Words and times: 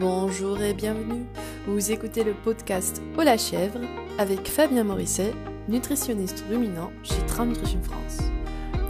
Bonjour 0.00 0.60
et 0.60 0.74
bienvenue. 0.74 1.24
Vous 1.68 1.92
écoutez 1.92 2.24
le 2.24 2.34
podcast 2.34 3.00
Au 3.16 3.22
la 3.22 3.38
chèvre 3.38 3.78
avec 4.18 4.48
Fabien 4.48 4.82
Morisset, 4.82 5.32
nutritionniste 5.68 6.44
ruminant 6.50 6.90
chez 7.04 7.24
Tram 7.28 7.50
Nutrition 7.50 7.80
France. 7.80 8.18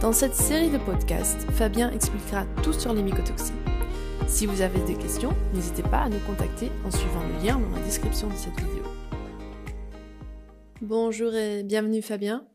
Dans 0.01 0.11
cette 0.11 0.33
série 0.33 0.71
de 0.71 0.79
podcasts, 0.79 1.41
Fabien 1.51 1.91
expliquera 1.91 2.47
tout 2.63 2.73
sur 2.73 2.91
les 2.91 3.03
mycotoxines. 3.03 3.53
Si 4.27 4.47
vous 4.47 4.61
avez 4.61 4.83
des 4.85 4.95
questions, 4.95 5.35
n'hésitez 5.53 5.83
pas 5.83 5.99
à 5.99 6.09
nous 6.09 6.19
contacter 6.25 6.71
en 6.83 6.89
suivant 6.89 7.21
le 7.23 7.45
lien 7.45 7.59
dans 7.59 7.75
la 7.77 7.83
description 7.83 8.27
de 8.27 8.35
cette 8.35 8.59
vidéo. 8.59 8.83
Bonjour 10.81 11.35
et 11.35 11.61
bienvenue 11.61 12.01
Fabien. 12.01 12.47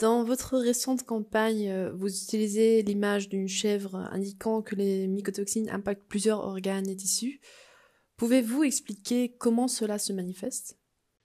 Dans 0.00 0.24
votre 0.24 0.58
récente 0.58 1.04
campagne, 1.04 1.70
euh, 1.70 1.92
vous 1.94 2.08
utilisez 2.08 2.82
l'image 2.82 3.28
d'une 3.28 3.48
chèvre 3.48 4.08
indiquant 4.10 4.60
que 4.60 4.74
les 4.74 5.06
mycotoxines 5.06 5.70
impactent 5.70 6.08
plusieurs 6.08 6.40
organes 6.40 6.88
et 6.88 6.96
tissus. 6.96 7.40
Pouvez-vous 8.16 8.64
expliquer 8.64 9.36
comment 9.36 9.68
cela 9.68 9.98
se 9.98 10.12
manifeste? 10.12 10.78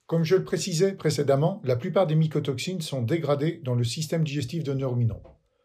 Comme 0.06 0.24
je 0.24 0.36
le 0.36 0.44
précisais 0.44 0.92
précédemment, 0.92 1.62
la 1.64 1.76
plupart 1.76 2.06
des 2.06 2.14
mycotoxines 2.14 2.82
sont 2.82 3.00
dégradées 3.00 3.62
dans 3.64 3.74
le 3.74 3.84
système 3.84 4.24
digestif 4.24 4.62
de 4.62 4.74
nos 4.74 4.90
ruminants. 4.90 5.22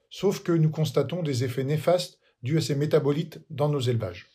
Sauf 0.09 0.41
que 0.41 0.53
nous 0.53 0.69
constatons 0.69 1.23
des 1.23 1.43
effets 1.43 1.65
néfastes 1.65 2.19
dus 2.43 2.59
à 2.59 2.61
ces 2.61 2.75
métabolites 2.75 3.41
dans 3.49 3.67
nos 3.67 3.81
élevages. 3.81 4.29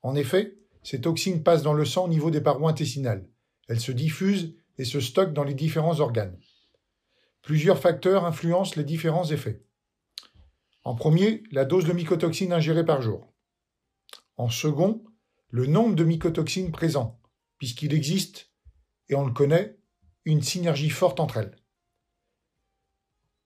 En 0.00 0.14
effet, 0.14 0.56
ces 0.82 1.02
toxines 1.02 1.42
passent 1.42 1.62
dans 1.62 1.74
le 1.74 1.84
sang 1.84 2.06
au 2.06 2.08
niveau 2.08 2.30
des 2.30 2.40
parois 2.40 2.70
intestinales. 2.70 3.28
Elles 3.68 3.80
se 3.80 3.92
diffusent 3.92 4.54
et 4.78 4.86
se 4.86 5.00
stockent 5.00 5.34
dans 5.34 5.44
les 5.44 5.52
différents 5.52 6.00
organes. 6.00 6.38
Plusieurs 7.42 7.78
facteurs 7.78 8.24
influencent 8.24 8.76
les 8.76 8.84
différents 8.84 9.30
effets. 9.30 9.62
En 10.84 10.94
premier, 10.94 11.42
la 11.50 11.66
dose 11.66 11.84
de 11.84 11.92
mycotoxines 11.92 12.54
ingérée 12.54 12.86
par 12.86 13.02
jour. 13.02 13.30
En 14.38 14.48
second, 14.48 15.04
le 15.54 15.66
nombre 15.66 15.94
de 15.94 16.02
mycotoxines 16.02 16.72
présents, 16.72 17.20
puisqu'il 17.58 17.94
existe, 17.94 18.50
et 19.08 19.14
on 19.14 19.24
le 19.24 19.32
connaît, 19.32 19.78
une 20.24 20.42
synergie 20.42 20.90
forte 20.90 21.20
entre 21.20 21.36
elles. 21.36 21.54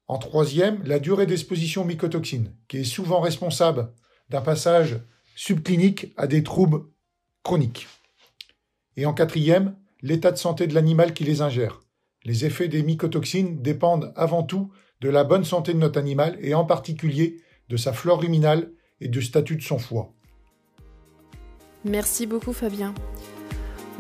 En 0.07 0.17
troisième, 0.17 0.83
la 0.85 1.01
durée 1.01 1.27
d'exposition 1.27 1.83
aux 1.83 1.85
mycotoxines, 1.85 2.57
qui 2.67 2.79
est 2.79 2.85
souvent 2.85 3.21
responsable 3.21 3.93
d'un 4.31 4.41
passage 4.41 5.03
subclinique 5.37 6.15
à 6.17 6.27
des 6.27 6.43
troubles 6.43 6.87
chroniques. 7.43 7.87
Et 8.97 9.05
en 9.05 9.13
quatrième, 9.13 9.77
l'état 10.01 10.33
de 10.33 10.39
santé 10.39 10.67
de 10.67 10.73
l'animal 10.73 11.13
qui 11.13 11.25
les 11.25 11.43
ingère. 11.43 11.79
Les 12.25 12.47
effets 12.47 12.69
des 12.69 12.83
mycotoxines 12.83 13.61
dépendent 13.61 14.15
avant 14.17 14.45
tout 14.45 14.73
de 15.03 15.11
la 15.11 15.25
bonne 15.25 15.45
santé 15.45 15.75
de 15.75 15.79
notre 15.79 16.01
animal 16.01 16.39
et 16.41 16.55
en 16.55 16.65
particulier 16.65 17.43
de 17.69 17.77
sa 17.77 17.93
flore 17.93 18.23
ruminale 18.23 18.73
et 19.03 19.09
du 19.09 19.21
statut 19.21 19.57
de 19.57 19.63
son 19.63 19.79
foie. 19.79 20.15
Merci 21.85 22.27
beaucoup 22.27 22.53
Fabien. 22.53 22.93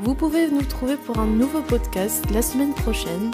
Vous 0.01 0.15
pouvez 0.15 0.51
nous 0.51 0.63
trouver 0.63 0.97
pour 0.97 1.19
un 1.19 1.27
nouveau 1.27 1.61
podcast 1.61 2.25
la 2.33 2.43
semaine 2.43 2.75
prochaine. 2.75 3.31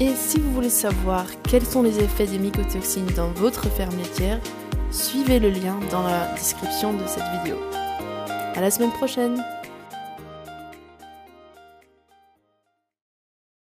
Et 0.00 0.14
si 0.14 0.38
vous 0.38 0.52
voulez 0.52 0.70
savoir 0.70 1.26
quels 1.48 1.64
sont 1.64 1.82
les 1.82 1.98
effets 2.00 2.26
des 2.26 2.38
mycotoxines 2.38 3.12
dans 3.16 3.30
votre 3.30 3.68
ferme 3.68 3.96
laitière, 3.96 4.40
suivez 4.90 5.38
le 5.38 5.50
lien 5.50 5.78
dans 5.90 6.02
la 6.02 6.32
description 6.34 6.92
de 6.92 7.06
cette 7.06 7.24
vidéo. 7.38 7.56
À 8.54 8.60
la 8.60 8.70
semaine 8.70 8.92
prochaine! 8.92 9.42